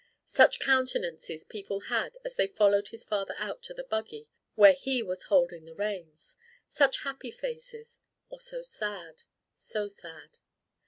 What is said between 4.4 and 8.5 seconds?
where he was holding the reins! Such happy faces or